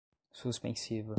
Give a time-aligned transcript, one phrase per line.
[0.31, 1.03] suspensiva